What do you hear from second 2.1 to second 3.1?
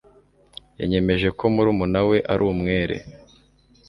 ari umwere